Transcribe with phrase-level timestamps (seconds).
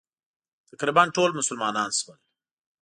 [0.71, 2.17] تقریباً ټول مسلمانان شول.